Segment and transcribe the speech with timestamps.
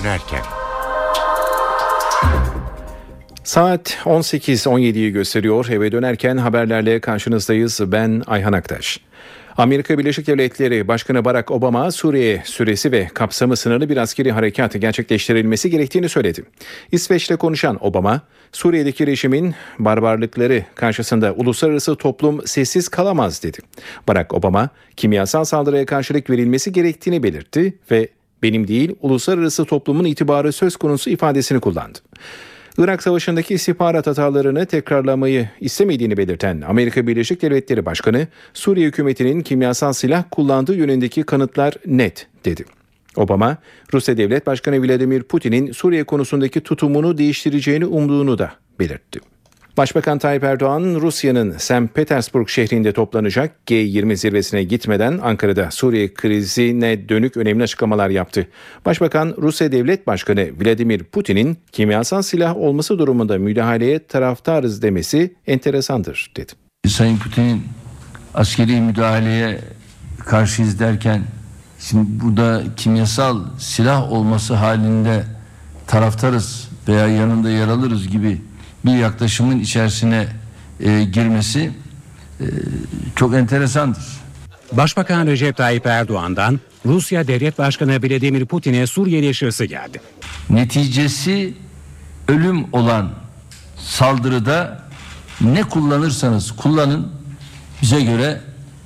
[0.00, 0.42] dönerken.
[3.44, 5.68] Saat 18.17'yi gösteriyor.
[5.68, 7.80] Eve dönerken haberlerle karşınızdayız.
[7.92, 9.00] Ben Ayhan Aktaş.
[9.56, 15.70] Amerika Birleşik Devletleri Başkanı Barack Obama Suriye süresi ve kapsamı sınırlı bir askeri harekatı gerçekleştirilmesi
[15.70, 16.42] gerektiğini söyledi.
[16.92, 18.20] İsveç'te konuşan Obama,
[18.52, 23.58] Suriye'deki rejimin barbarlıkları karşısında uluslararası toplum sessiz kalamaz dedi.
[24.08, 28.08] Barack Obama, kimyasal saldırıya karşılık verilmesi gerektiğini belirtti ve
[28.42, 31.98] benim değil uluslararası toplumun itibarı söz konusu ifadesini kullandı.
[32.78, 40.24] Irak Savaşı'ndaki istihbarat hatalarını tekrarlamayı istemediğini belirten Amerika Birleşik Devletleri Başkanı, Suriye hükümetinin kimyasal silah
[40.30, 42.64] kullandığı yönündeki kanıtlar net dedi.
[43.16, 43.56] Obama,
[43.94, 49.20] Rusya Devlet Başkanı Vladimir Putin'in Suriye konusundaki tutumunu değiştireceğini umduğunu da belirtti.
[49.78, 51.94] Başbakan Tayyip Erdoğan Rusya'nın St.
[51.94, 58.48] Petersburg şehrinde toplanacak G20 zirvesine gitmeden Ankara'da Suriye krizine dönük önemli açıklamalar yaptı.
[58.86, 66.52] Başbakan Rusya Devlet Başkanı Vladimir Putin'in kimyasal silah olması durumunda müdahaleye taraftarız demesi enteresandır dedi.
[66.86, 67.62] Sayın Putin'in
[68.34, 69.58] askeri müdahaleye
[70.26, 71.22] karşıyız derken
[71.80, 75.24] şimdi burada kimyasal silah olması halinde
[75.86, 78.47] taraftarız veya yanında yer alırız gibi
[78.88, 80.26] bir yaklaşımın içerisine
[80.80, 81.70] e, girmesi
[82.40, 82.44] e,
[83.16, 84.02] çok enteresandır.
[84.72, 90.00] Başbakan Recep Tayyip Erdoğan'dan Rusya Devlet Başkanı Vladimir Putin'e Suriye eleştirisi geldi.
[90.50, 91.54] Neticesi
[92.28, 93.10] ölüm olan
[93.78, 94.82] saldırıda
[95.40, 97.12] ne kullanırsanız kullanın
[97.82, 98.40] bize göre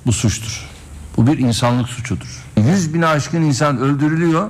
[0.05, 0.69] bu suçtur.
[1.17, 2.43] Bu bir insanlık suçudur.
[2.57, 4.49] 100 bin aşkın insan öldürülüyor.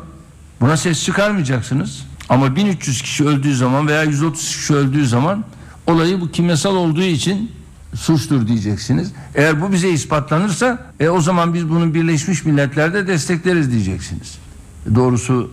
[0.61, 2.05] Buna ses çıkarmayacaksınız.
[2.29, 5.43] Ama 1300 kişi öldüğü zaman veya 130 kişi öldüğü zaman
[5.87, 7.51] olayı bu kimyasal olduğu için
[7.95, 9.11] suçtur diyeceksiniz.
[9.35, 14.37] Eğer bu bize ispatlanırsa e, o zaman biz bunu Birleşmiş Milletler'de destekleriz diyeceksiniz.
[14.95, 15.51] Doğrusu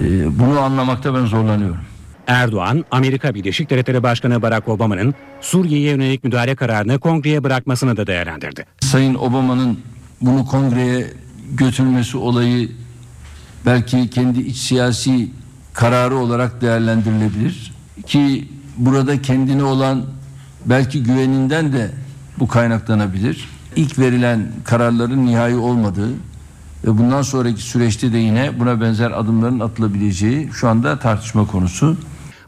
[0.00, 1.80] e, bunu anlamakta ben zorlanıyorum.
[2.26, 8.66] Erdoğan, Amerika Birleşik Devletleri Başkanı Barack Obama'nın Suriye'ye yönelik müdahale kararını kongreye bırakmasını da değerlendirdi.
[8.80, 9.78] Sayın Obama'nın
[10.20, 11.06] bunu kongreye
[11.52, 12.70] götürmesi olayı
[13.66, 15.30] belki kendi iç siyasi
[15.74, 17.72] kararı olarak değerlendirilebilir
[18.06, 20.02] ki burada kendine olan
[20.66, 21.90] belki güveninden de
[22.38, 23.48] bu kaynaklanabilir.
[23.76, 26.10] İlk verilen kararların nihai olmadığı
[26.84, 31.96] ve bundan sonraki süreçte de yine buna benzer adımların atılabileceği şu anda tartışma konusu.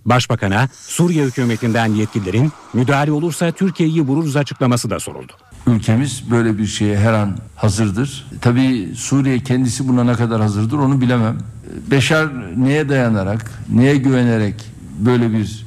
[0.06, 5.32] Başbakan'a Suriye hükümetinden yetkililerin müdahale olursa Türkiye'yi vururuz açıklaması da soruldu.
[5.66, 8.26] Ülkemiz böyle bir şeye her an hazırdır.
[8.40, 11.38] Tabii Suriye kendisi buna ne kadar hazırdır onu bilemem.
[11.90, 14.54] Beşar neye dayanarak, neye güvenerek
[14.98, 15.66] böyle bir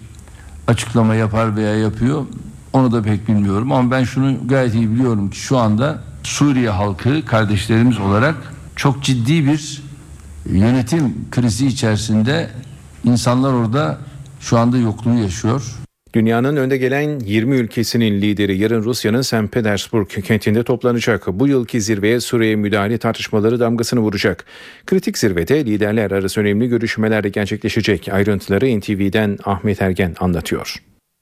[0.67, 2.25] açıklama yapar veya yapıyor
[2.73, 3.71] onu da pek bilmiyorum.
[3.71, 8.35] Ama ben şunu gayet iyi biliyorum ki şu anda Suriye halkı kardeşlerimiz olarak
[8.75, 9.83] çok ciddi bir
[10.45, 12.49] yönetim krizi içerisinde
[13.03, 13.97] insanlar orada
[14.39, 15.75] şu anda yokluğu yaşıyor.
[16.13, 19.51] Dünyanın önde gelen 20 ülkesinin lideri yarın Rusya'nın St.
[19.51, 21.27] Petersburg kentinde toplanacak.
[21.27, 24.45] Bu yılki zirveye Suriye müdahale tartışmaları damgasını vuracak.
[24.85, 28.09] Kritik zirvede liderler arası önemli görüşmeler de gerçekleşecek.
[28.11, 30.75] Ayrıntıları NTV'den Ahmet Ergen anlatıyor.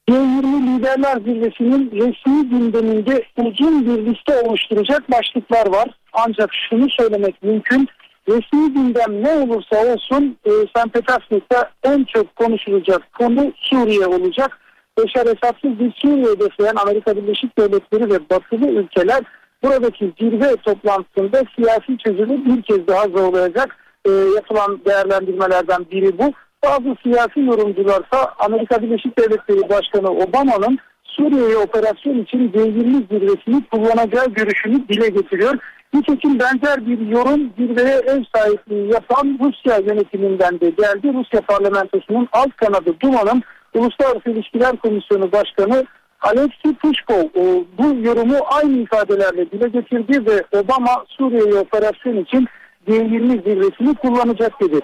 [0.10, 5.90] G20 Liderler Zirvesi'nin resmi gündeminde uzun bir liste oluşturacak başlıklar var.
[6.14, 7.88] Ancak şunu söylemek mümkün.
[8.30, 10.94] Resmi gündem ne olursa olsun e, St.
[10.94, 14.60] Petersburg'da en çok konuşulacak konu Suriye olacak.
[14.98, 19.24] Beşar Esad'sız bir Suriye hedefleyen Amerika Birleşik Devletleri ve batılı ülkeler
[19.64, 23.76] buradaki zirve toplantısında siyasi çözümü bir kez daha zorlayacak
[24.06, 26.32] e, yapılan değerlendirmelerden biri bu.
[26.66, 34.88] Bazı siyasi yorumcularsa Amerika Birleşik Devletleri Başkanı Obama'nın Suriye'ye operasyon için G20 zirvesini kullanacağı görüşünü
[34.88, 35.58] dile getiriyor.
[35.94, 41.14] Nitekim benzer bir yorum zirveye ev sahipliği yapan Rusya yönetiminden de geldi.
[41.14, 43.44] Rusya parlamentosunun alt kanadı Duma'nın
[43.78, 45.86] Uluslararası İlişkiler Komisyonu Başkanı
[46.22, 52.48] Alexey Pushkov e, bu yorumu aynı ifadelerle dile getirdi ve Obama Suriye'ye operasyon için
[52.88, 54.80] G20 zirvesini kullanacak dedi.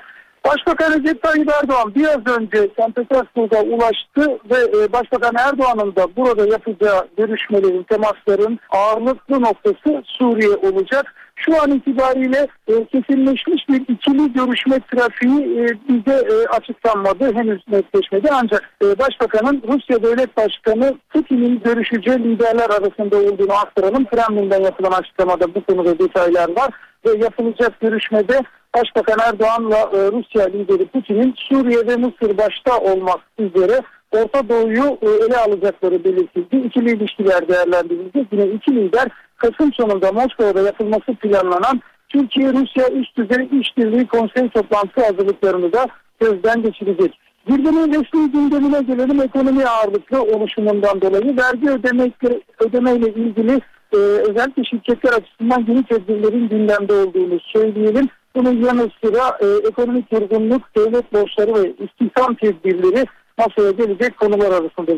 [0.46, 2.96] Başbakan Recep Tayyip Erdoğan biraz önce St.
[2.96, 11.16] Petersburg'a ulaştı ve e, Başbakan Erdoğan'ın da burada yapacağı görüşmelerin, temasların ağırlıklı noktası Suriye olacak.
[11.36, 18.30] Şu an itibariyle e, kesinleşmiş bir ikili görüşme trafiği e, bize e, açıklanmadı, henüz netleşmedi.
[18.32, 24.06] Ancak e, Başbakanın Rusya Devlet Başkanı Putin'in görüşeceği liderler arasında olduğunu aktaralım.
[24.06, 26.70] Kremlin'den yapılan açıklamada bu konuda detaylar var
[27.06, 28.42] ve yapılacak görüşmede
[28.76, 33.82] Başbakan Erdoğan'la e, Rusya lideri Putin'in Suriye ve Mısır başta olmak üzere
[34.12, 36.56] Orta Doğu'yu e, ele alacakları belirtildi.
[36.56, 38.26] İkili ilişkiler değerlendirildi.
[38.32, 39.08] Yine iki lider
[39.44, 45.88] Kasım sonunda Moskova'da yapılması planlanan Türkiye-Rusya üst düzey işbirliği konsey toplantısı hazırlıklarını da
[46.20, 47.20] gözden geçirecek.
[47.48, 53.62] Gündemin resmi gündemine gelelim ekonomi ağırlıklı oluşumundan dolayı vergi ödemekle, ödemeyle ilgili
[53.94, 58.10] e, özellikle şirketler açısından yeni tedbirlerin gündemde olduğunu söyleyelim.
[58.36, 63.06] Bunun yanı sıra e, ekonomik durgunluk, devlet borçları ve istihdam tedbirleri
[63.38, 64.92] masaya gelecek konular arasında.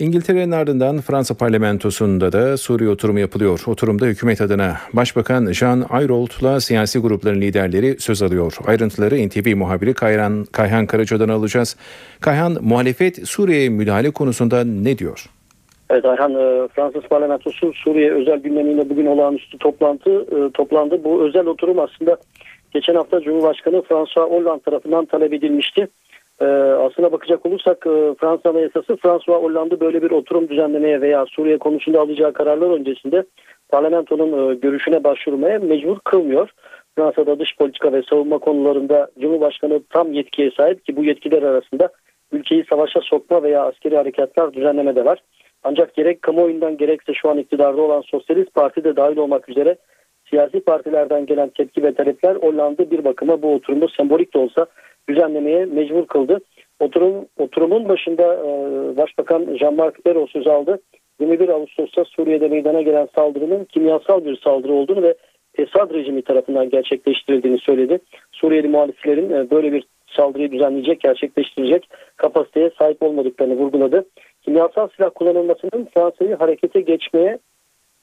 [0.00, 3.62] İngiltere'nin ardından Fransa parlamentosunda da Suriye oturumu yapılıyor.
[3.66, 8.56] Oturumda hükümet adına Başbakan Jean Ayrault'la siyasi grupların liderleri söz alıyor.
[8.66, 11.76] Ayrıntıları NTV muhabiri Kayhan, Kayhan Karaca'dan alacağız.
[12.20, 15.26] Kayhan, muhalefet Suriye'ye müdahale konusunda ne diyor?
[15.90, 21.04] Evet Ayhan e, Fransız parlamentosu Suriye özel gündemiyle bugün olağanüstü toplantı e, toplandı.
[21.04, 22.16] Bu özel oturum aslında
[22.74, 25.88] geçen hafta Cumhurbaşkanı François Hollande tarafından talep edilmişti.
[26.40, 26.44] E,
[26.86, 27.82] aslına bakacak olursak
[28.20, 33.24] Fransa Anayasası François Hollande böyle bir oturum düzenlemeye veya Suriye konusunda alacağı kararlar öncesinde
[33.68, 36.50] parlamentonun görüşüne başvurmaya mecbur kılmıyor.
[36.96, 41.88] Fransa'da dış politika ve savunma konularında Cumhurbaşkanı tam yetkiye sahip ki bu yetkiler arasında
[42.32, 45.18] ülkeyi savaşa sokma veya askeri harekatlar düzenleme de var.
[45.64, 49.76] Ancak gerek kamuoyundan gerekse şu an iktidarda olan Sosyalist Parti de dahil olmak üzere
[50.30, 54.66] siyasi partilerden gelen tepki ve talepler Hollanda bir bakıma bu oturumu sembolik de olsa
[55.08, 56.40] düzenlemeye mecbur kıldı.
[56.80, 58.48] Oturum, oturumun başında e,
[58.96, 60.80] Başbakan Jean-Marc Ayrault söz aldı.
[61.20, 65.14] 21 Ağustos'ta Suriye'de meydana gelen saldırının kimyasal bir saldırı olduğunu ve
[65.58, 67.98] Esad rejimi tarafından gerçekleştirildiğini söyledi.
[68.32, 74.04] Suriyeli muhaliflerin e, böyle bir saldırıyı düzenleyecek, gerçekleştirecek kapasiteye sahip olmadıklarını vurguladı
[74.42, 77.38] kimyasal silah kullanılmasının Fransa'yı harekete geçmeye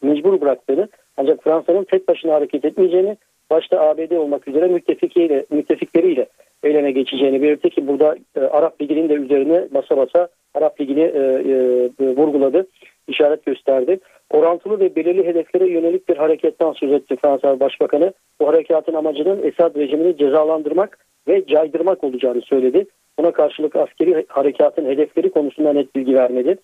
[0.02, 3.18] mecbur bıraktığını ancak Fransa'nın tek başına hareket etmeyeceğini
[3.50, 6.28] başta ABD olmak üzere müttefikiyle, müttefikleriyle
[6.64, 11.20] eyleme geçeceğini belirtti ki burada e, Arap Ligi'nin de üzerine basa basa Arap Ligi'ni e,
[11.20, 12.68] e, vurguladı,
[13.08, 14.00] işaret gösterdi.
[14.30, 18.14] Orantılı ve belirli hedeflere yönelik bir hareketten söz etti Fransa Başbakanı.
[18.40, 22.86] Bu harekatın amacının Esad rejimini cezalandırmak ve caydırmak olacağını söyledi.
[23.20, 26.58] Buna karşılık askeri harekatın hedefleri konusunda net bilgi vermedi.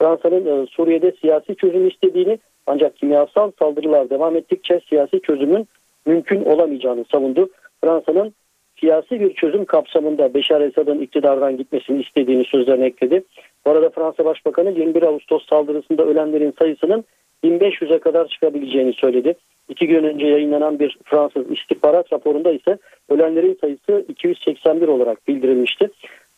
[0.00, 5.68] Fransa'nın e, Suriye'de siyasi çözüm istediğini ancak kimyasal saldırılar devam ettikçe siyasi çözümün
[6.06, 7.48] mümkün olamayacağını savundu.
[7.84, 8.34] Fransa'nın
[8.80, 13.24] siyasi bir çözüm kapsamında Beşar Esad'ın iktidardan gitmesini istediğini sözlerine ekledi.
[13.66, 17.04] Bu arada Fransa Başbakanı 21 Ağustos saldırısında ölenlerin sayısının
[17.44, 19.34] 1500'e kadar çıkabileceğini söyledi.
[19.68, 22.78] İki gün önce yayınlanan bir Fransız istihbarat raporunda ise
[23.08, 25.90] ölenlerin sayısı 281 olarak bildirilmişti.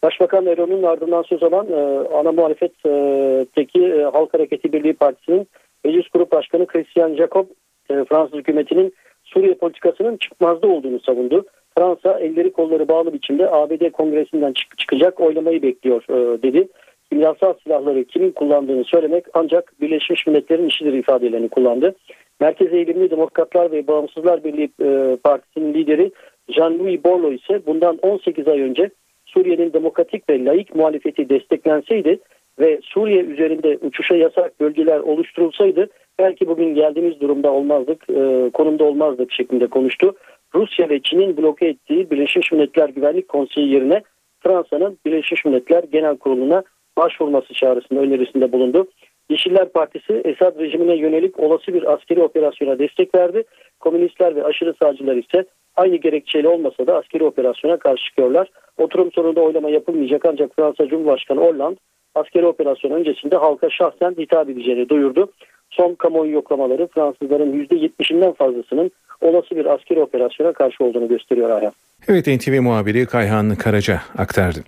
[0.02, 5.48] Başbakan Eron'un ardından söz alan e, ana muhalefetteki e, Halk Hareketi Birliği Partisi'nin
[5.84, 7.46] Meclis Grup Başkanı Christian Jacob
[7.90, 8.94] e, Fransız hükümetinin
[9.34, 11.44] Suriye politikasının çıkmazda olduğunu savundu.
[11.78, 16.68] Fransa elleri kolları bağlı biçimde ABD kongresinden çık çıkacak oylamayı bekliyor e, dedi.
[17.10, 21.94] Kimyasal silahları kimin kullandığını söylemek ancak Birleşmiş Milletler'in işidir ifadelerini kullandı.
[22.40, 26.12] Merkez eğilimli Demokratlar ve Bağımsızlar Birliği e, Partisi'nin lideri
[26.48, 28.90] Jean-Louis Borlo ise bundan 18 ay önce
[29.26, 32.18] Suriye'nin demokratik ve laik muhalefeti desteklenseydi
[32.60, 39.32] ve Suriye üzerinde uçuşa yasak bölgeler oluşturulsaydı belki bugün geldiğimiz durumda olmazdık, e, konumda olmazdık
[39.32, 40.14] şeklinde konuştu.
[40.54, 44.02] Rusya ve Çin'in bloke ettiği Birleşmiş Milletler Güvenlik Konseyi yerine
[44.40, 46.62] Fransa'nın Birleşmiş Milletler Genel Kurulu'na
[46.96, 48.86] başvurması çağrısında önerisinde bulundu.
[49.30, 53.44] Yeşiller Partisi Esad rejimine yönelik olası bir askeri operasyona destek verdi.
[53.80, 55.44] Komünistler ve aşırı sağcılar ise
[55.76, 58.48] aynı gerekçeyle olmasa da askeri operasyona karşı çıkıyorlar.
[58.78, 61.76] Oturum sonunda oylama yapılmayacak ancak Fransa Cumhurbaşkanı Hollande
[62.14, 65.32] askeri operasyon öncesinde halka şahsen hitap edeceğini duyurdu.
[65.70, 71.72] Son kamuoyu yoklamaları Fransızların %70'inden fazlasının olası bir askeri operasyona karşı olduğunu gösteriyor Ayhan.
[72.08, 74.58] Evet NTV muhabiri Kayhan Karaca aktardı.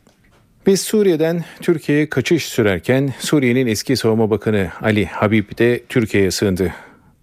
[0.67, 6.73] Biz Suriye'den Türkiye'ye kaçış sürerken Suriye'nin eski savunma bakanı Ali Habib de Türkiye'ye sığındı.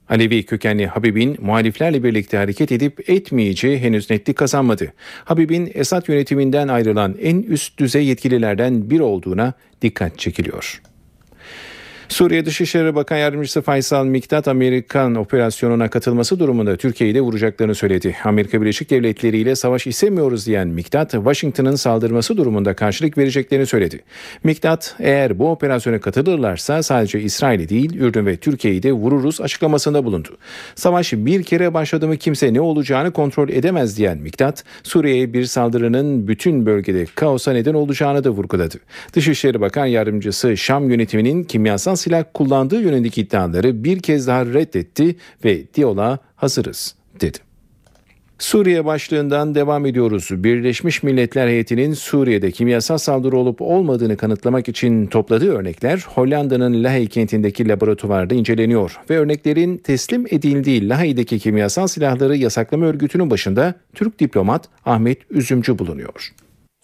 [0.09, 4.93] Alevi kökenli Habib'in muhaliflerle birlikte hareket edip etmeyeceği henüz netlik kazanmadı.
[5.25, 10.81] Habib'in Esad yönetiminden ayrılan en üst düzey yetkililerden biri olduğuna dikkat çekiliyor.
[12.09, 18.15] Suriye Dışişleri Bakan Yardımcısı Faysal Miktat Amerikan operasyonuna katılması durumunda Türkiye'yi de vuracaklarını söyledi.
[18.23, 23.99] Amerika Birleşik Devletleri ile savaş istemiyoruz diyen Miktat, Washington'ın saldırması durumunda karşılık vereceklerini söyledi.
[24.43, 30.37] Miktat, eğer bu operasyona katılırlarsa sadece İsrail'i değil Ürdün ve Türkiye'yi de vururuz açıklamasında bulundu.
[30.75, 36.27] Savaş bir kere başladı mı kimse ne olacağını kontrol edemez diyen Miktat, Suriye'ye bir saldırının
[36.27, 38.79] bütün bölgede kaosa neden olacağını da vurguladı.
[39.13, 45.15] Dışişleri Bakan Yardımcısı Şam yönetiminin kimyasal silah kullandığı yönündeki iddiaları bir kez daha reddetti
[45.46, 47.38] ve diyaloğa hazırız dedi.
[48.39, 50.29] Suriye başlığından devam ediyoruz.
[50.32, 57.68] Birleşmiş Milletler heyetinin Suriye'de kimyasal saldırı olup olmadığını kanıtlamak için topladığı örnekler Hollanda'nın Lahey kentindeki
[57.68, 65.18] laboratuvarda inceleniyor ve örneklerin teslim edildiği Lahey'deki kimyasal silahları yasaklama örgütünün başında Türk diplomat Ahmet
[65.32, 66.34] Üzümcü bulunuyor.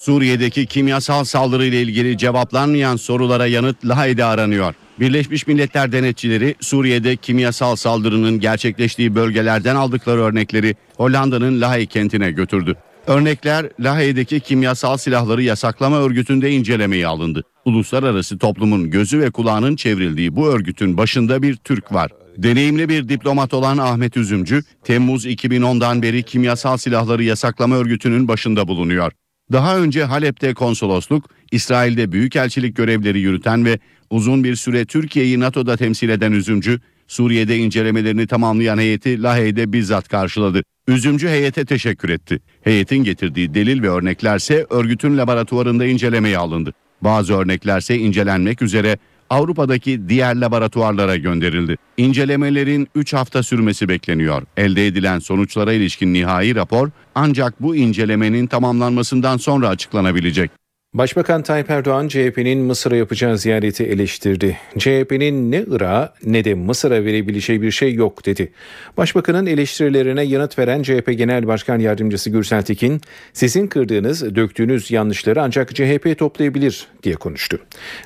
[0.06, 4.74] Suriye'deki kimyasal saldırı ile ilgili cevaplanmayan sorulara yanıt Lahey'de aranıyor.
[5.00, 12.76] Birleşmiş Milletler denetçileri Suriye'de kimyasal saldırının gerçekleştiği bölgelerden aldıkları örnekleri Hollanda'nın Lahey kentine götürdü.
[13.08, 17.44] Örnekler Lahey'deki kimyasal silahları yasaklama örgütünde incelemeye alındı.
[17.66, 22.12] Uluslararası toplumun gözü ve kulağının çevrildiği bu örgütün başında bir Türk var.
[22.38, 29.12] Deneyimli bir diplomat olan Ahmet Üzümcü, Temmuz 2010'dan beri kimyasal silahları yasaklama örgütünün başında bulunuyor.
[29.52, 36.10] Daha önce Halep'te konsolosluk, İsrail'de büyükelçilik görevleri yürüten ve uzun bir süre Türkiye'yi NATO'da temsil
[36.10, 40.64] eden Üzümcü, Suriye'de incelemelerini tamamlayan heyeti Lahey'de bizzat karşıladı.
[40.88, 42.40] Üzümcü heyete teşekkür etti.
[42.62, 46.74] Heyetin getirdiği delil ve örneklerse örgütün laboratuvarında incelemeye alındı.
[47.02, 48.98] Bazı örneklerse incelenmek üzere
[49.30, 51.78] Avrupa'daki diğer laboratuvarlara gönderildi.
[51.98, 54.44] İncelemelerin 3 hafta sürmesi bekleniyor.
[54.58, 60.52] Elde edilen sonuçlara ilişkin nihai rapor ancak bu incelemenin tamamlanmasından sonra açıklanabilecek.
[60.96, 64.58] Başbakan Tayyip Erdoğan CHP'nin Mısır'a yapacağı ziyareti eleştirdi.
[64.78, 68.52] CHP'nin ne Irak'a ne de Mısır'a verebileceği bir şey yok dedi.
[68.98, 73.02] Başbakanın eleştirilerine yanıt veren CHP Genel Başkan Yardımcısı Gürsel Tekin,
[73.34, 77.60] sizin kırdığınız, döktüğünüz yanlışları ancak CHP toplayabilir diye konuştu.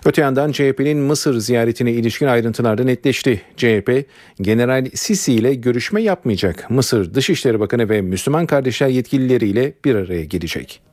[0.06, 3.42] Öte yandan CHP'nin Mısır ziyaretine ilişkin ayrıntılarda netleşti.
[3.58, 4.06] CHP,
[4.42, 6.70] General Sisi ile görüşme yapmayacak.
[6.70, 10.89] Mısır Dışişleri Bakanı ve Müslüman kardeşler yetkilileriyle bir araya gelecek.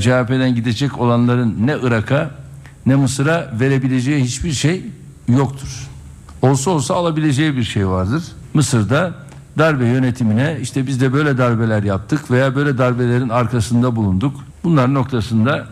[0.00, 2.30] CHP'den gidecek olanların ne Irak'a
[2.86, 4.82] ne Mısır'a verebileceği hiçbir şey
[5.28, 5.88] yoktur.
[6.42, 8.22] Olsa olsa alabileceği bir şey vardır.
[8.54, 9.14] Mısır'da
[9.58, 14.36] darbe yönetimine işte biz de böyle darbeler yaptık veya böyle darbelerin arkasında bulunduk.
[14.64, 15.66] Bunlar noktasında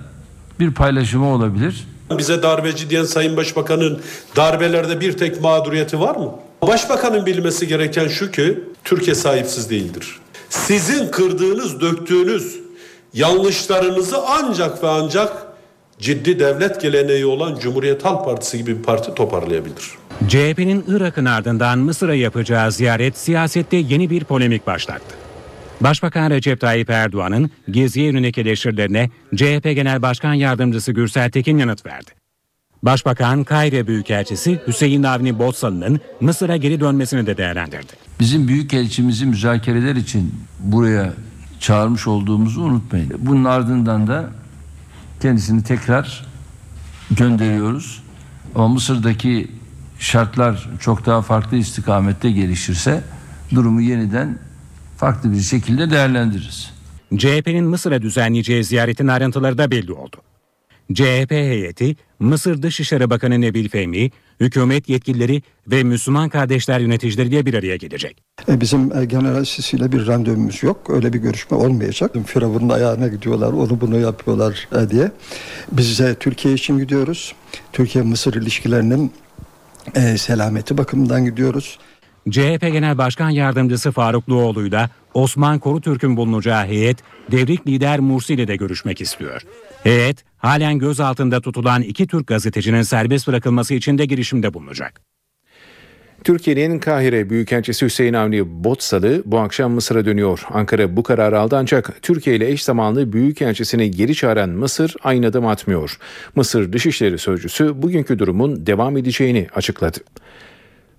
[0.61, 1.87] bir paylaşımı olabilir.
[2.19, 4.01] Bize darbeci diyen Sayın Başbakan'ın
[4.37, 6.31] darbelerde bir tek mağduriyeti var mı?
[6.63, 10.19] Başbakanın bilmesi gereken şu ki Türkiye sahipsiz değildir.
[10.51, 12.64] Sizin kırdığınız, döktüğünüz
[13.15, 15.47] yanlışlarınızı ancak ve ancak
[15.99, 19.91] ciddi devlet geleneği olan Cumhuriyet Halk Partisi gibi bir parti toparlayabilir.
[20.29, 25.17] CHP'nin Irak'ın ardından Mısır'a yapacağı ziyaret siyasette yeni bir polemik başlattı.
[25.81, 32.11] Başbakan Recep Tayyip Erdoğan'ın Gezi'ye yönelik eleştirilerine CHP Genel Başkan Yardımcısı Gürsel Tekin yanıt verdi.
[32.83, 37.93] Başbakan Kayre Büyükelçisi Hüseyin Avni Botsalı'nın Mısır'a geri dönmesini de değerlendirdi.
[38.21, 41.13] Bizim büyükelçimizi müzakereler için buraya
[41.65, 43.13] çağırmış olduğumuzu unutmayın.
[43.19, 44.31] Bunun ardından da
[45.23, 46.27] kendisini tekrar
[47.11, 48.03] gönderiyoruz.
[48.55, 49.51] Ama Mısır'daki
[49.99, 53.05] şartlar çok daha farklı istikamette gelişirse
[53.55, 54.39] durumu yeniden
[54.97, 56.71] farklı bir şekilde değerlendiririz.
[57.17, 60.17] CHP'nin Mısır'a düzenleyeceği ziyaretin ayrıntıları da belli oldu.
[60.93, 64.11] CHP heyeti Mısır Dışişleri Bakanı Nebil Fehmi,
[64.41, 68.23] hükümet yetkilileri ve Müslüman kardeşler yöneticileriyle bir araya gelecek.
[68.49, 70.91] E, Bizim e, General Sisi ile bir randevumuz yok.
[70.91, 72.13] Öyle bir görüşme olmayacak.
[72.27, 75.11] Firavun'un ayağına gidiyorlar, onu bunu yapıyorlar e, diye.
[75.73, 77.35] Biz de Türkiye için gidiyoruz.
[77.73, 79.13] Türkiye-Mısır ilişkilerinin
[80.17, 81.79] selameti bakımından gidiyoruz.
[82.31, 86.99] CHP Genel Başkan Yardımcısı Faruk Doğulu'yla Osman Korutürk'ün bulunacağı heyet
[87.31, 89.43] devrik lider Mursi ile de görüşmek istiyor.
[89.83, 95.01] Heyet halen gözaltında tutulan iki Türk gazetecinin serbest bırakılması için de girişimde bulunacak.
[96.25, 100.41] Türkiye'nin Kahire Büyükelçisi Hüseyin Avni Botsalı bu akşam Mısır'a dönüyor.
[100.51, 105.47] Ankara bu kararı aldı ancak Türkiye ile eş zamanlı Büyükelçisini geri çağıran Mısır aynı adım
[105.47, 105.99] atmıyor.
[106.37, 109.99] Mısır Dışişleri Sözcüsü bugünkü durumun devam edeceğini açıkladı.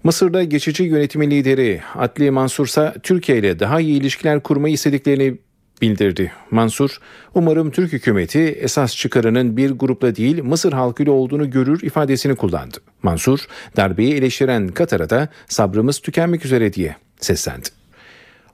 [0.06, 5.38] Mısır'da geçici yönetimi lideri Adli Mansur ise Türkiye ile daha iyi ilişkiler kurmayı istediklerini
[5.82, 6.32] bildirdi.
[6.52, 7.00] Mansur,
[7.36, 12.78] umarım Türk hükümeti esas çıkarının bir grupla değil Mısır halkıyla olduğunu görür ifadesini kullandı.
[13.04, 13.40] Mansur,
[13.78, 17.70] darbeyi eleştiren Katar'a da sabrımız tükenmek üzere diye seslendi.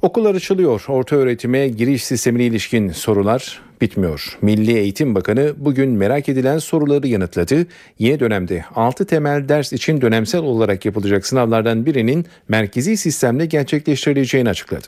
[0.02, 0.86] Okullar açılıyor.
[0.88, 4.38] Orta öğretime giriş sistemine ilişkin sorular bitmiyor.
[4.42, 7.68] Milli Eğitim Bakanı bugün merak edilen soruları yanıtladı.
[8.00, 14.88] Yeni dönemde 6 temel ders için dönemsel olarak yapılacak sınavlardan birinin merkezi sistemle gerçekleştirileceğini açıkladı.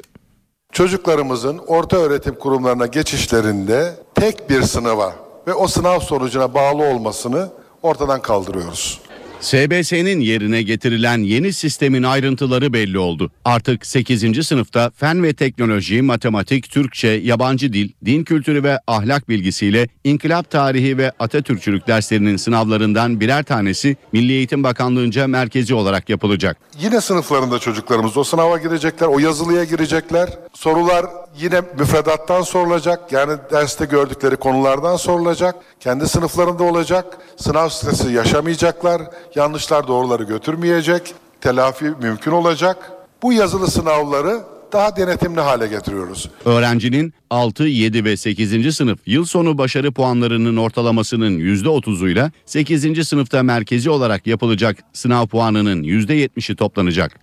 [0.71, 5.13] Çocuklarımızın orta öğretim kurumlarına geçişlerinde tek bir sınava
[5.47, 7.49] ve o sınav sonucuna bağlı olmasını
[7.81, 9.01] ortadan kaldırıyoruz.
[9.43, 13.31] SBS'nin yerine getirilen yeni sistemin ayrıntıları belli oldu.
[13.45, 14.47] Artık 8.
[14.47, 20.97] sınıfta fen ve teknoloji, matematik, Türkçe, yabancı dil, din kültürü ve ahlak bilgisiyle inkılap tarihi
[20.97, 26.57] ve Atatürkçülük derslerinin sınavlarından birer tanesi Milli Eğitim Bakanlığı'nca merkezi olarak yapılacak.
[26.81, 30.29] Yine sınıflarında çocuklarımız o sınava girecekler, o yazılıya girecekler.
[30.53, 31.05] Sorular
[31.39, 33.11] yine müfredattan sorulacak.
[33.11, 35.55] Yani derste gördükleri konulardan sorulacak.
[35.79, 37.17] Kendi sınıflarında olacak.
[37.37, 39.01] Sınav stresi yaşamayacaklar.
[39.35, 41.13] Yanlışlar doğruları götürmeyecek.
[41.41, 42.91] Telafi mümkün olacak.
[43.23, 44.39] Bu yazılı sınavları
[44.73, 46.29] daha denetimli hale getiriyoruz.
[46.45, 48.75] Öğrencinin 6, 7 ve 8.
[48.75, 53.07] sınıf yıl sonu başarı puanlarının ortalamasının %30'uyla 8.
[53.07, 57.19] sınıfta merkezi olarak yapılacak sınav puanının %70'i toplanacak.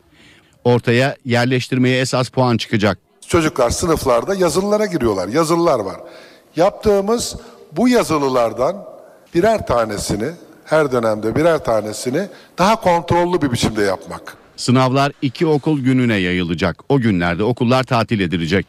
[0.64, 2.98] Ortaya yerleştirmeye esas puan çıkacak.
[3.28, 5.28] Çocuklar sınıflarda yazılılara giriyorlar.
[5.28, 5.96] Yazılılar var.
[6.56, 7.36] Yaptığımız
[7.76, 8.84] bu yazılılardan
[9.34, 10.28] birer tanesini
[10.70, 14.36] her dönemde birer tanesini daha kontrollü bir biçimde yapmak.
[14.56, 16.82] Sınavlar iki okul gününe yayılacak.
[16.88, 18.66] O günlerde okullar tatil edilecek.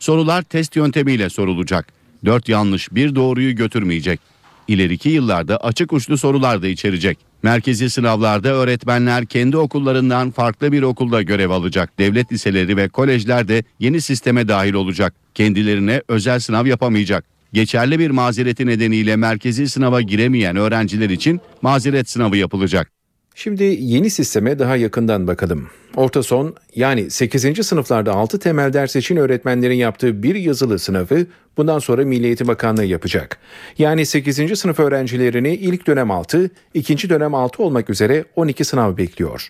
[0.00, 1.86] Sorular test yöntemiyle sorulacak.
[2.24, 4.20] Dört yanlış bir doğruyu götürmeyecek.
[4.68, 7.18] İleriki yıllarda açık uçlu sorular da içerecek.
[7.42, 11.98] Merkezi sınavlarda öğretmenler kendi okullarından farklı bir okulda görev alacak.
[11.98, 15.14] Devlet liseleri ve kolejler de yeni sisteme dahil olacak.
[15.34, 17.35] Kendilerine özel sınav yapamayacak.
[17.52, 22.96] Geçerli bir mazereti nedeniyle merkezi sınava giremeyen öğrenciler için mazeret sınavı yapılacak.
[23.38, 25.68] Şimdi yeni sisteme daha yakından bakalım.
[25.96, 27.66] Orta son yani 8.
[27.66, 31.26] sınıflarda 6 temel ders için öğretmenlerin yaptığı bir yazılı sınavı
[31.56, 33.38] bundan sonra Milli Eğitim Bakanlığı yapacak.
[33.78, 34.58] Yani 8.
[34.58, 39.48] sınıf öğrencilerini ilk dönem 6, ikinci dönem 6 olmak üzere 12 sınav bekliyor.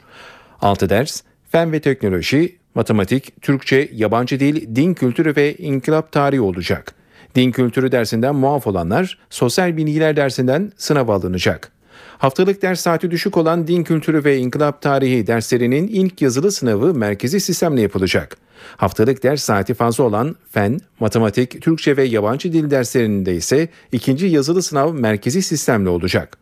[0.60, 1.22] 6 ders
[1.52, 6.94] fen ve teknoloji, matematik, Türkçe, yabancı dil, din kültürü ve inkılap tarihi olacak.
[7.36, 11.72] Din kültürü dersinden muaf olanlar sosyal bilgiler dersinden sınava alınacak.
[12.18, 17.40] Haftalık ders saati düşük olan din kültürü ve inkılap tarihi derslerinin ilk yazılı sınavı merkezi
[17.40, 18.36] sistemle yapılacak.
[18.76, 24.62] Haftalık ders saati fazla olan fen, matematik, Türkçe ve yabancı dil derslerinde ise ikinci yazılı
[24.62, 26.38] sınav merkezi sistemle olacak.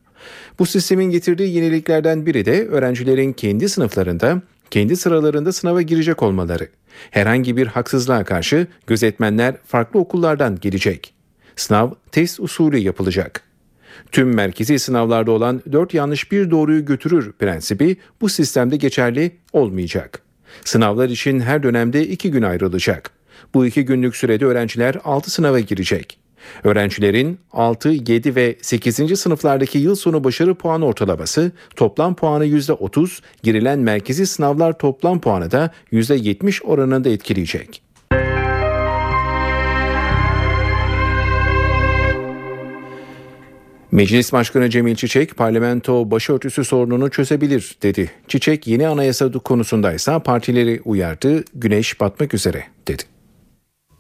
[0.59, 6.69] Bu sistemin getirdiği yeniliklerden biri de öğrencilerin kendi sınıflarında, kendi sıralarında sınava girecek olmaları.
[7.11, 11.15] Herhangi bir haksızlığa karşı gözetmenler farklı okullardan gelecek.
[11.57, 13.43] Sınav test usulü yapılacak.
[14.13, 20.23] Tüm merkezi sınavlarda olan 4 yanlış bir doğruyu götürür prensibi bu sistemde geçerli olmayacak.
[20.65, 23.11] Sınavlar için her dönemde 2 gün ayrılacak.
[23.55, 26.19] Bu 2 günlük sürede öğrenciler 6 sınava girecek.
[26.65, 29.21] Öğrencilerin 6, 7 ve 8.
[29.21, 35.71] sınıflardaki yıl sonu başarı puan ortalaması toplam puanı %30, girilen merkezi sınavlar toplam puanı da
[35.93, 37.83] %70 oranında etkileyecek.
[43.95, 48.11] Meclis Başkanı Cemil Çiçek parlamento başörtüsü sorununu çözebilir dedi.
[48.29, 53.14] Çiçek yeni anayasa konusundaysa partileri uyardı, güneş batmak üzere dedi.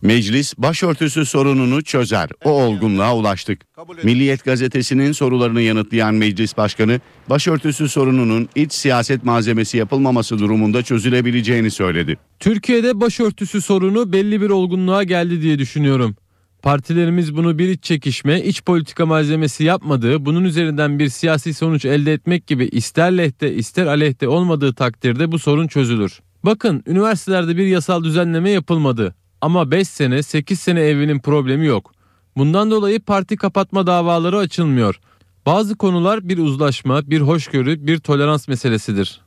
[0.04, 2.30] Meclis başörtüsü sorununu çözer.
[2.44, 3.60] O olgunluğa ulaştık.
[4.02, 12.18] Milliyet gazetesinin sorularını yanıtlayan meclis başkanı başörtüsü sorununun iç siyaset malzemesi yapılmaması durumunda çözülebileceğini söyledi.
[12.40, 16.16] Türkiye'de başörtüsü sorunu belli bir olgunluğa geldi diye düşünüyorum.
[16.62, 22.12] Partilerimiz bunu bir iç çekişme, iç politika malzemesi yapmadığı, bunun üzerinden bir siyasi sonuç elde
[22.12, 26.20] etmek gibi ister lehte ister aleyhte olmadığı takdirde bu sorun çözülür.
[26.44, 29.14] Bakın üniversitelerde bir yasal düzenleme yapılmadı.
[29.44, 31.92] Ama 5 sene 8 sene evinin problemi yok.
[32.36, 35.00] Bundan dolayı parti kapatma davaları açılmıyor.
[35.46, 39.20] Bazı konular bir uzlaşma, bir hoşgörü, bir tolerans meselesidir.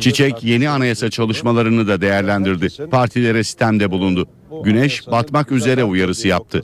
[0.00, 2.88] Çiçek yeni anayasa çalışmalarını da değerlendirdi.
[2.90, 4.28] Partilere sistemde bulundu.
[4.64, 6.62] Güneş batmak üzere uyarısı yaptı.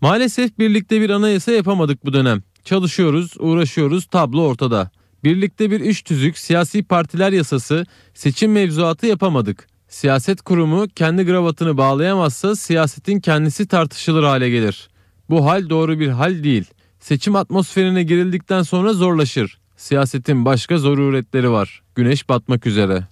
[0.00, 2.42] Maalesef birlikte bir anayasa yapamadık bu dönem.
[2.64, 4.90] Çalışıyoruz, uğraşıyoruz, tablo ortada.
[5.24, 9.70] Birlikte bir iş tüzük, siyasi partiler yasası, seçim mevzuatı yapamadık.
[9.90, 14.88] Siyaset kurumu kendi gravatını bağlayamazsa siyasetin kendisi tartışılır hale gelir.
[15.30, 16.64] Bu hal doğru bir hal değil.
[17.00, 19.58] Seçim atmosferine girildikten sonra zorlaşır.
[19.76, 21.82] Siyasetin başka zaruretleri var.
[21.94, 23.06] Güneş batmak üzere.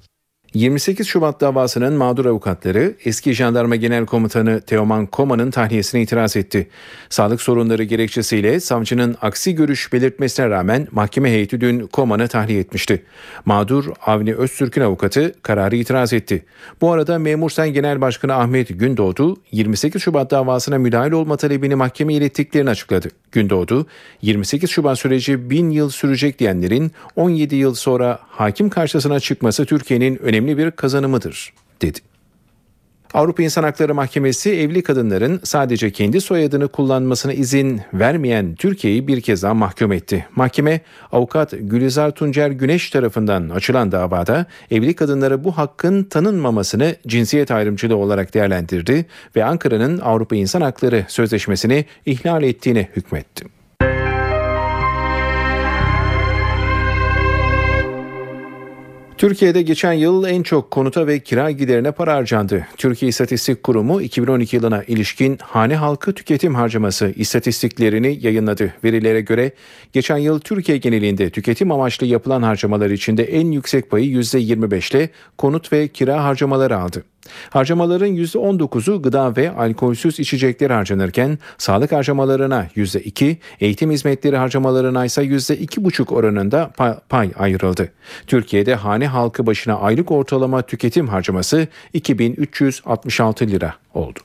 [0.55, 6.69] 28 Şubat davasının mağdur avukatları eski jandarma genel komutanı Teoman Koma'nın tahliyesine itiraz etti.
[7.09, 13.03] Sağlık sorunları gerekçesiyle savcının aksi görüş belirtmesine rağmen mahkeme heyeti dün Koma'nı tahliye etmişti.
[13.45, 16.45] Mağdur Avni Öztürk'ün avukatı kararı itiraz etti.
[16.81, 22.19] Bu arada Memur Sen Genel Başkanı Ahmet Gündoğdu 28 Şubat davasına müdahil olma talebini mahkemeye
[22.19, 23.09] ilettiklerini açıkladı.
[23.33, 23.87] Gündoğdu
[24.23, 30.59] 28 Şubat süreci 1000 yıl sürecek diyenlerin 17 yıl sonra hakim karşısına çıkması Türkiye'nin önemli
[30.59, 31.99] bir kazanımıdır dedi.
[33.15, 39.43] Avrupa İnsan Hakları Mahkemesi evli kadınların sadece kendi soyadını kullanmasına izin vermeyen Türkiye'yi bir kez
[39.43, 40.27] daha mahkum etti.
[40.37, 40.81] Mahkeme
[41.13, 48.35] avukat Gülizar Tuncer Güneş tarafından açılan davada evli kadınlara bu hakkın tanınmamasını cinsiyet ayrımcılığı olarak
[48.35, 53.58] değerlendirdi ve Ankara'nın Avrupa İnsan Hakları Sözleşmesi'ni ihlal ettiğine hükmetti.
[59.19, 62.67] Türkiye'de geçen yıl en çok konuta ve kira giderine para harcandı.
[62.77, 68.75] Türkiye İstatistik Kurumu 2012 yılına ilişkin hane halkı tüketim harcaması istatistiklerini yayınladı.
[68.85, 69.53] Verilere göre
[69.93, 75.73] geçen yıl Türkiye genelinde tüketim amaçlı yapılan harcamalar içinde en yüksek payı %25 ile konut
[75.73, 77.05] ve kira harcamaları aldı.
[77.51, 86.15] Harcamaların %19'u gıda ve alkolsüz içecekler harcanırken sağlık harcamalarına %2, eğitim hizmetleri harcamalarına ise %2,5
[86.15, 86.71] oranında
[87.09, 87.93] pay ayrıldı.
[88.27, 94.19] Türkiye'de hane halkı başına aylık ortalama tüketim harcaması 2366 lira oldu.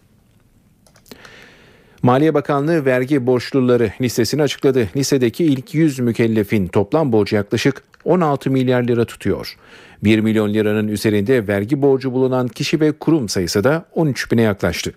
[2.04, 4.90] Maliye Bakanlığı vergi borçluları listesini açıkladı.
[4.96, 9.58] Listedeki ilk 100 mükellefin toplam borcu yaklaşık 16 milyar lira tutuyor.
[10.04, 14.94] 1 milyon liranın üzerinde vergi borcu bulunan kişi ve kurum sayısı da 13 bine yaklaştı.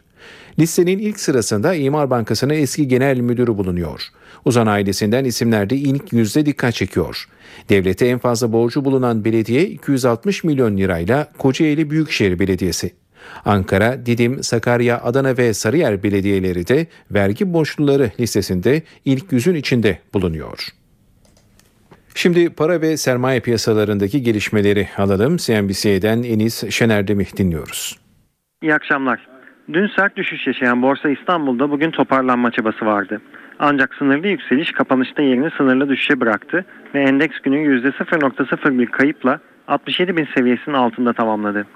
[0.58, 4.02] Listenin ilk sırasında İmar Bankası'nın eski genel müdürü bulunuyor.
[4.44, 7.28] Uzan ailesinden isimler de ilk yüzde dikkat çekiyor.
[7.68, 12.90] Devlete en fazla borcu bulunan belediye 260 milyon lirayla Kocaeli Büyükşehir Belediyesi.
[13.44, 20.68] Ankara, Didim, Sakarya, Adana ve Sarıyer belediyeleri de vergi borçluları listesinde ilk yüzün içinde bulunuyor.
[22.16, 25.36] Şimdi para ve sermaye piyasalarındaki gelişmeleri alalım.
[25.36, 27.98] CNBC'den Enis Şenerdemih dinliyoruz.
[28.62, 29.26] İyi akşamlar.
[29.72, 33.20] Dün sert düşüş yaşayan Borsa İstanbul'da bugün toparlanma çabası vardı.
[33.58, 40.28] Ancak sınırlı yükseliş kapanışta yerini sınırlı düşüşe bıraktı ve endeks günü %0.01 kayıpla 67 bin
[40.36, 41.66] seviyesinin altında tamamladı.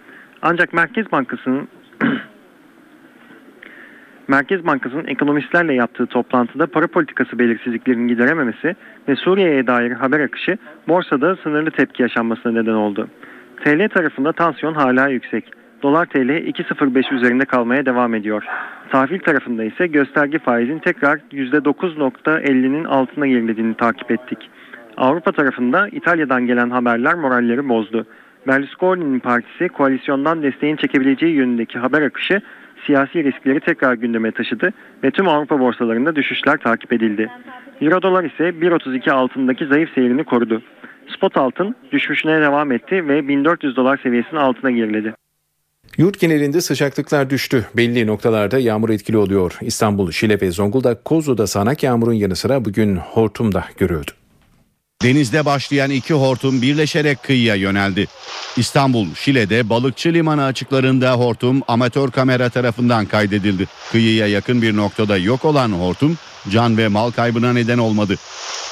[0.42, 1.68] Ancak Merkez Bankası'nın
[4.30, 8.76] Merkez Bankası'nın ekonomistlerle yaptığı toplantıda para politikası belirsizliklerinin giderememesi
[9.08, 13.08] ve Suriye'ye dair haber akışı borsada sınırlı tepki yaşanmasına neden oldu.
[13.64, 15.44] TL tarafında tansiyon hala yüksek.
[15.82, 18.44] Dolar TL 2.05 üzerinde kalmaya devam ediyor.
[18.90, 24.50] Tahvil tarafında ise gösterge faizin tekrar %9.50'nin altına gerilediğini takip ettik.
[24.96, 28.06] Avrupa tarafında İtalya'dan gelen haberler moralleri bozdu.
[28.46, 32.40] Berlusconi'nin partisi koalisyondan desteğin çekebileceği yönündeki haber akışı
[32.86, 34.72] siyasi riskleri tekrar gündeme taşıdı
[35.04, 37.30] ve tüm Avrupa borsalarında düşüşler takip edildi.
[37.80, 40.62] Euro dolar ise 1.32 altındaki zayıf seyrini korudu.
[41.16, 45.14] Spot altın düşüşüne devam etti ve 1400 dolar seviyesinin altına geriledi.
[45.98, 47.66] Yurt genelinde sıcaklıklar düştü.
[47.76, 49.58] Belli noktalarda yağmur etkili oluyor.
[49.60, 54.19] İstanbul, Şile ve Zonguldak, Kozlu'da sağanak yağmurun yanı sıra bugün hortum da görüldü.
[55.02, 58.08] Denizde başlayan iki hortum birleşerek kıyıya yöneldi.
[58.56, 63.66] İstanbul, Şile'de balıkçı limanı açıklarında hortum amatör kamera tarafından kaydedildi.
[63.92, 66.18] Kıyıya yakın bir noktada yok olan hortum
[66.50, 68.16] can ve mal kaybına neden olmadı.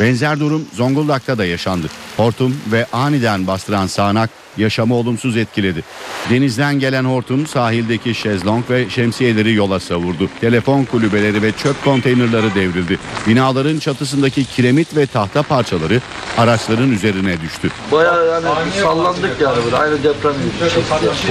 [0.01, 1.87] Benzer durum Zonguldak'ta da yaşandı.
[2.17, 5.85] Hortum ve aniden bastıran sağanak yaşamı olumsuz etkiledi.
[6.31, 10.31] Denizden gelen hortum sahildeki şezlong ve şemsiyeleri yola savurdu.
[10.41, 12.99] Telefon kulübeleri ve çöp konteynerları devrildi.
[13.27, 16.01] Binaların çatısındaki kiremit ve tahta parçaları
[16.39, 17.71] araçların üzerine düştü.
[17.93, 18.47] Bayağı yani
[18.83, 20.71] sallandık yani böyle aynı deprem gibi.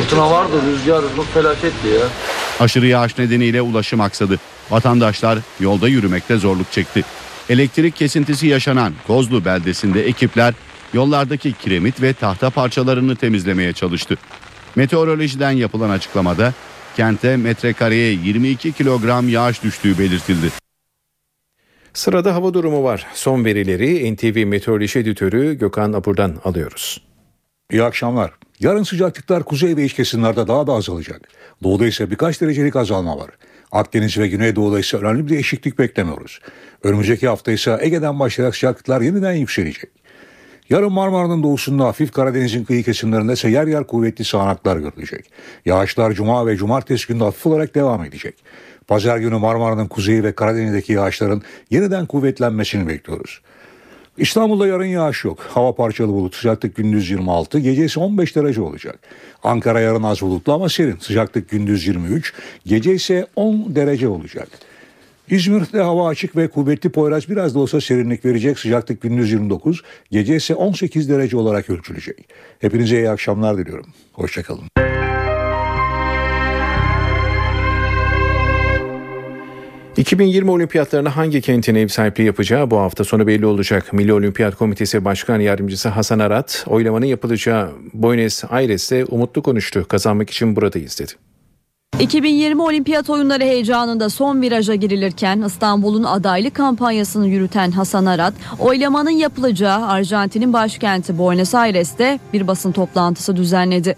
[0.02, 2.08] Fırtına vardı, rüzgar çok felaketti ya.
[2.60, 4.40] Aşırı yağış nedeniyle ulaşım aksadı.
[4.70, 7.04] Vatandaşlar yolda yürümekte zorluk çekti.
[7.50, 10.54] Elektrik kesintisi yaşanan Kozlu beldesinde ekipler
[10.94, 14.18] yollardaki kiremit ve tahta parçalarını temizlemeye çalıştı.
[14.76, 16.54] Meteorolojiden yapılan açıklamada
[16.96, 20.48] kente metrekareye 22 kilogram yağış düştüğü belirtildi.
[21.94, 23.08] Sırada hava durumu var.
[23.14, 27.02] Son verileri NTV Meteoroloji Editörü Gökhan Apur'dan alıyoruz.
[27.72, 28.32] İyi akşamlar.
[28.60, 31.22] Yarın sıcaklıklar kuzey ve iç kesimlerde daha da azalacak.
[31.64, 33.30] Doğuda ise birkaç derecelik azalma var.
[33.72, 36.40] Akdeniz ve Güneydoğu'da ise önemli bir değişiklik beklemiyoruz.
[36.84, 39.90] Önümüzdeki hafta ise Ege'den başlayarak sıcaklıklar yeniden yükselecek.
[40.70, 45.32] Yarın Marmara'nın doğusunda hafif Karadeniz'in kıyı kesimlerinde ise yer yer kuvvetli sağanaklar görülecek.
[45.66, 48.36] Yağışlar Cuma ve Cumartesi günü hafif olarak devam edecek.
[48.88, 53.42] Pazar günü Marmara'nın kuzeyi ve Karadeniz'deki yağışların yeniden kuvvetlenmesini bekliyoruz.
[54.18, 55.40] İstanbul'da yarın yağış yok.
[55.40, 56.36] Hava parçalı bulut.
[56.36, 59.00] Sıcaklık gündüz 26, gece ise 15 derece olacak.
[59.44, 60.98] Ankara yarın az bulutlu ama serin.
[61.00, 62.34] Sıcaklık gündüz 23,
[62.66, 64.48] gece ise 10 derece olacak.
[65.30, 68.60] İzmir'de hava açık ve kuvvetli Poyraz biraz da olsa serinlik verecek.
[68.60, 72.18] Sıcaklık gündüz 29, gece ise 18 derece olarak ölçülecek.
[72.60, 73.86] Hepinize iyi akşamlar diliyorum.
[74.14, 74.64] Hoşçakalın.
[79.98, 83.94] 2020 olimpiyatlarına hangi kentin ev sahipliği yapacağı bu hafta sonu belli olacak.
[83.94, 89.86] Milli Olimpiyat Komitesi Başkan Yardımcısı Hasan Arat, oylamanın yapılacağı Buenos Aires'te umutlu konuştu.
[89.88, 91.27] Kazanmak için buradayız dedi.
[92.00, 99.88] 2020 Olimpiyat Oyunları heyecanında son viraja girilirken İstanbul'un adaylık kampanyasını yürüten Hasan Arat, oylamanın yapılacağı
[99.88, 103.98] Arjantin'in başkenti Buenos Aires'te bir basın toplantısı düzenledi.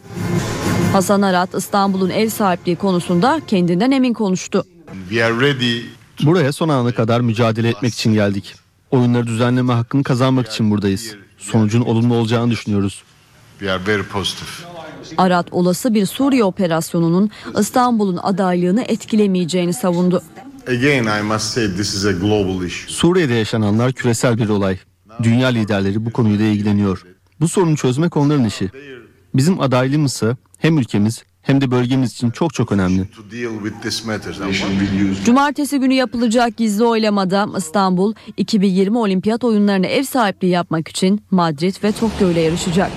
[0.93, 4.65] Hasan Arat İstanbul'un ev sahipliği konusunda kendinden emin konuştu.
[6.23, 8.55] Buraya son ana kadar mücadele etmek için geldik.
[8.91, 11.15] Oyunları düzenleme hakkını kazanmak için buradayız.
[11.38, 13.03] Sonucun olumlu olacağını düşünüyoruz.
[15.17, 20.24] Arat olası bir Suriye operasyonunun İstanbul'un adaylığını etkilemeyeceğini savundu.
[22.88, 24.78] Suriye'de yaşananlar küresel bir olay.
[25.24, 27.06] Dünya liderleri bu konuyla ilgileniyor.
[27.39, 28.69] Bu sorunu çözmek onların işi.
[29.36, 33.10] Bizim adaylığımız ise hem ülkemiz hem de bölgemiz için çok çok önemli.
[35.26, 41.91] Cumartesi günü yapılacak gizli oylamada İstanbul 2020 Olimpiyat oyunlarına ev sahipliği yapmak için Madrid ve
[41.91, 42.91] Tokyo ile yarışacak.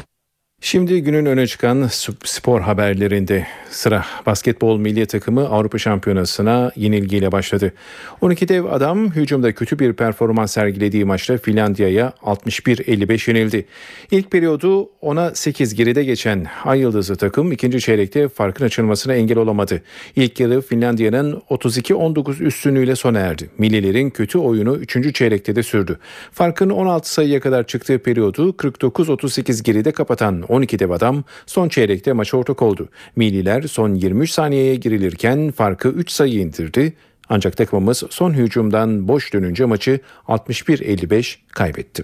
[0.64, 1.88] Şimdi günün öne çıkan
[2.24, 7.72] spor haberlerinde sıra basketbol milli takımı Avrupa Şampiyonası'na yenilgiyle başladı.
[8.20, 13.66] 12 dev adam hücumda kötü bir performans sergilediği maçta Finlandiya'ya 61-55 yenildi.
[14.10, 19.82] İlk periyodu 10'a 8 geride geçen Ay Yıldızı takım ikinci çeyrekte farkın açılmasına engel olamadı.
[20.16, 23.50] İlk yarı Finlandiya'nın 32-19 üstünlüğüyle sona erdi.
[23.58, 25.14] Millilerin kötü oyunu 3.
[25.14, 25.98] çeyrekte de sürdü.
[26.32, 32.34] Farkın 16 sayıya kadar çıktığı periyodu 49-38 geride kapatan 12 dev adam son çeyrekte maç
[32.34, 32.88] ortak oldu.
[33.16, 36.92] Milliler son 23 saniyeye girilirken farkı 3 sayı indirdi.
[37.28, 42.02] Ancak takımımız son hücumdan boş dönünce maçı 61-55 kaybetti.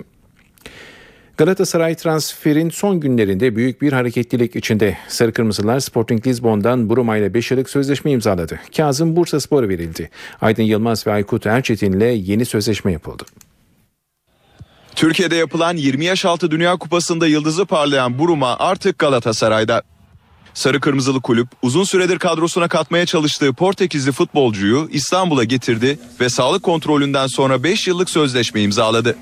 [1.36, 4.96] Galatasaray transferin son günlerinde büyük bir hareketlilik içinde.
[5.08, 8.60] Sarı Kırmızılar Sporting Lisbon'dan Buruma ile 5 yıllık sözleşme imzaladı.
[8.76, 10.10] Kazım Bursa Spor'a verildi.
[10.40, 13.24] Aydın Yılmaz ve Aykut Erçetin ile yeni sözleşme yapıldı.
[14.98, 19.82] Türkiye'de yapılan 20 yaş altı Dünya Kupası'nda yıldızı parlayan Buruma artık Galatasaray'da.
[20.54, 27.26] Sarı Kırmızılı kulüp uzun süredir kadrosuna katmaya çalıştığı Portekizli futbolcuyu İstanbul'a getirdi ve sağlık kontrolünden
[27.26, 29.16] sonra 5 yıllık sözleşme imzaladı.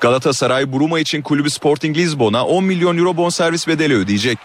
[0.00, 4.38] Galatasaray Buruma için kulübü Sporting Lisbon'a 10 milyon euro bonservis bedeli ödeyecek.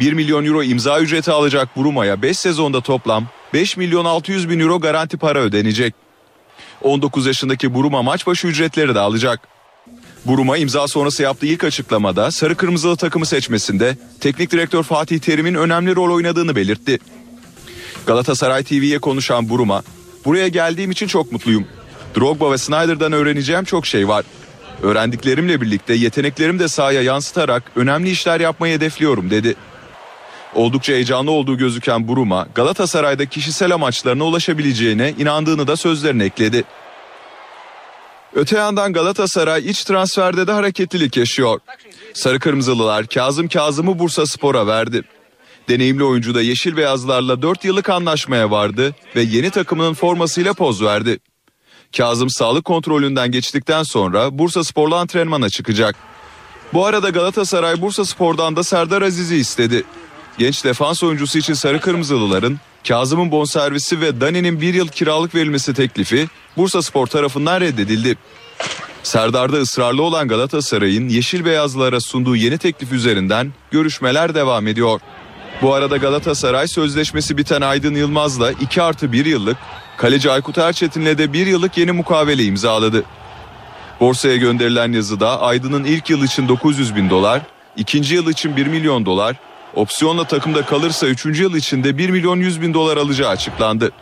[0.00, 4.80] 1 milyon euro imza ücreti alacak Buruma'ya 5 sezonda toplam 5 milyon 600 bin euro
[4.80, 6.05] garanti para ödenecek.
[6.86, 9.40] 19 yaşındaki Buruma maç başı ücretleri de alacak.
[10.24, 15.96] Buruma imza sonrası yaptığı ilk açıklamada sarı kırmızılı takımı seçmesinde teknik direktör Fatih Terim'in önemli
[15.96, 16.98] rol oynadığını belirtti.
[18.06, 19.82] Galatasaray TV'ye konuşan Buruma,
[20.24, 21.66] "Buraya geldiğim için çok mutluyum.
[22.16, 24.24] Drogba ve Snyder'dan öğreneceğim çok şey var.
[24.82, 29.54] Öğrendiklerimle birlikte yeteneklerimi de sahaya yansıtarak önemli işler yapmayı hedefliyorum." dedi.
[30.54, 36.64] Oldukça heyecanlı olduğu gözüken Buruma, Galatasaray'da kişisel amaçlarına ulaşabileceğine inandığını da sözlerine ekledi.
[38.34, 41.60] Öte yandan Galatasaray iç transferde de hareketlilik yaşıyor.
[42.14, 45.02] Sarı Kırmızılılar Kazım Kazım'ı Bursa Spor'a verdi.
[45.68, 51.18] Deneyimli oyuncu da Yeşil Beyazlarla 4 yıllık anlaşmaya vardı ve yeni takımının formasıyla poz verdi.
[51.96, 55.96] Kazım sağlık kontrolünden geçtikten sonra Bursa Spor'la antrenmana çıkacak.
[56.74, 59.84] Bu arada Galatasaray Bursa Spor'dan da Serdar Aziz'i istedi.
[60.38, 66.28] Genç defans oyuncusu için Sarı Kırmızılıların Kazım'ın bonservisi ve Dani'nin bir yıl kiralık verilmesi teklifi
[66.56, 68.16] Bursa Spor tarafından reddedildi.
[69.02, 75.00] Serdar'da ısrarlı olan Galatasaray'ın yeşil beyazlara sunduğu yeni teklif üzerinden görüşmeler devam ediyor.
[75.62, 79.56] Bu arada Galatasaray sözleşmesi biten Aydın Yılmaz'la 2 artı 1 yıllık,
[79.96, 83.04] kaleci Aykut Erçetin'le de 1 yıllık yeni mukavele imzaladı.
[84.00, 87.42] Borsaya gönderilen yazıda Aydın'ın ilk yıl için 900 bin dolar,
[87.76, 89.36] ikinci yıl için 1 milyon dolar,
[89.76, 91.40] opsiyonla takımda kalırsa 3.
[91.40, 93.92] yıl içinde 1 milyon 100 bin dolar alacağı açıklandı.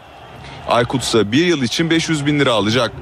[0.68, 2.92] Aykut ise 1 yıl için 500 bin lira alacak.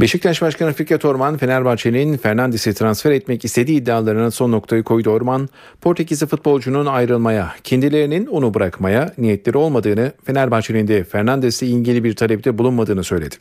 [0.00, 5.48] Beşiktaş Başkanı Fikret Orman, Fenerbahçe'nin Fernandes'i transfer etmek istediği iddialarına son noktayı koydu Orman.
[5.80, 13.04] Portekizli futbolcunun ayrılmaya, kendilerinin onu bırakmaya niyetleri olmadığını, Fenerbahçe'nin de Fernandes'le ilgili bir talepte bulunmadığını
[13.04, 13.36] söyledi.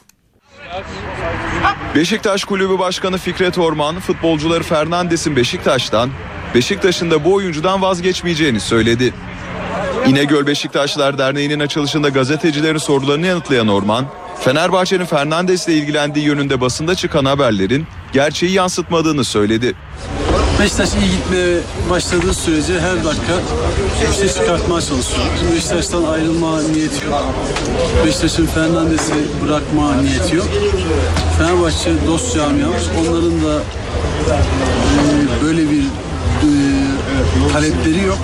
[1.96, 6.10] Beşiktaş Kulübü Başkanı Fikret Orman, futbolcuları Fernandes'in Beşiktaş'tan,
[6.56, 9.14] Beşiktaş'ın da bu oyuncudan vazgeçmeyeceğini söyledi.
[10.08, 14.06] İnegöl Beşiktaşlar Derneği'nin açılışında gazetecilerin sorularını yanıtlayan Orman,
[14.40, 19.76] Fenerbahçe'nin Fernandes'le ilgilendiği yönünde basında çıkan haberlerin gerçeği yansıtmadığını söyledi.
[20.60, 21.58] Beşiktaş iyi gitmeye
[21.90, 23.34] başladığı sürece her dakika
[24.10, 25.28] bir şey çıkartmaya çalışıyor.
[25.56, 27.34] Beşiktaş'tan ayrılma niyeti yok.
[28.06, 29.14] Beşiktaş'ın Fernandes'i
[29.46, 30.48] bırakma niyeti yok.
[31.38, 32.90] Fenerbahçe dost camiamız.
[33.00, 33.60] Onların da
[34.30, 35.84] e, böyle bir
[37.54, 38.18] talepleri yok.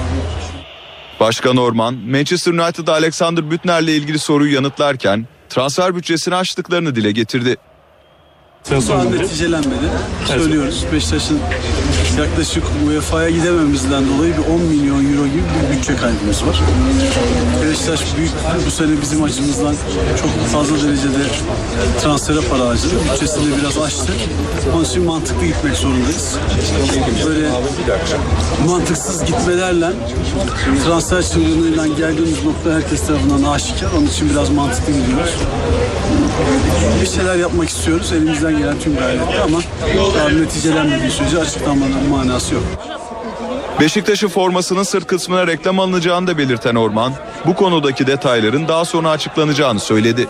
[1.19, 7.57] Başkan Orman, Manchester United Alexander Bütner'le ilgili soruyu yanıtlarken transfer bütçesini aştıklarını dile getirdi.
[8.71, 9.89] Daha neticelenmedi.
[10.27, 10.85] Söylüyoruz.
[10.93, 11.39] Beşiktaş'ın
[12.17, 16.61] yaklaşık UEFA'ya gidememizden dolayı bir 10 milyon euro gibi bir bütçe kaybımız var.
[17.69, 18.31] Beşiktaş büyük
[18.65, 19.75] bu sene bizim açımızdan
[20.21, 21.23] çok fazla derecede
[22.03, 22.93] transfere para harcadı.
[23.13, 24.13] Bütçesini biraz aştı.
[24.75, 26.35] Onun için mantıklı gitmek zorundayız.
[27.25, 27.49] Böyle
[28.67, 29.89] mantıksız gitmelerle
[30.85, 33.91] transfer çılgınlığıyla geldiğimiz nokta herkes tarafından aşikar.
[33.97, 35.33] Onun için biraz mantıklı gidiyoruz.
[37.01, 38.11] Bir şeyler yapmak istiyoruz.
[38.13, 39.59] Elimizden gelen tüm gayretle ama
[40.15, 42.63] daha neticelenmediği sürece açıklamanın manası yok.
[43.81, 47.13] Beşiktaş'ın formasının sırt kısmına reklam alınacağını da belirten Orman,
[47.45, 50.27] bu konudaki detayların daha sonra açıklanacağını söyledi.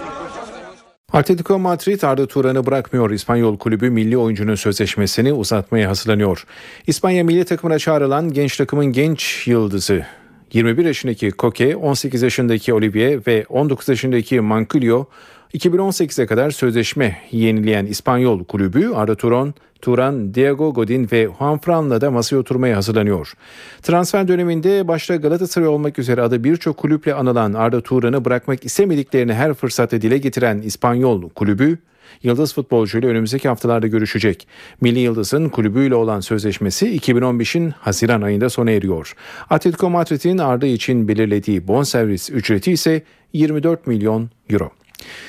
[1.14, 3.12] Atletico Madrid Arda Turan'ı bırakmıyor.
[3.12, 6.46] İspanyol kulübü milli oyuncunun sözleşmesini uzatmaya hazırlanıyor.
[6.88, 10.06] İspanya milli takımına çağrılan genç takımın genç yıldızı
[10.54, 15.06] 21 yaşındaki Koke, 18 yaşındaki Olivier ve 19 yaşındaki Manculio
[15.54, 22.38] 2018'e kadar sözleşme yenileyen İspanyol kulübü Arda Turan, Turan, Diego Godin ve Juanfran'la da masaya
[22.38, 23.34] oturmaya hazırlanıyor.
[23.82, 29.54] Transfer döneminde başta Galatasaray olmak üzere adı birçok kulüple anılan Arda Turan'ı bırakmak istemediklerini her
[29.54, 31.78] fırsatta dile getiren İspanyol kulübü,
[32.24, 34.48] Yıldız futbolcuyla önümüzdeki haftalarda görüşecek.
[34.82, 39.16] Milli Yıldız'ın kulübüyle olan sözleşmesi 2015'in Haziran ayında sona eriyor.
[39.50, 43.02] Atletico Madrid'in Arda için belirlediği bonservis ücreti ise
[43.34, 44.77] 24 milyon euro.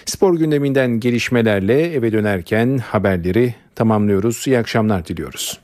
[0.05, 4.47] Spor gündeminden gelişmelerle eve dönerken haberleri tamamlıyoruz.
[4.47, 5.61] İyi akşamlar diliyoruz.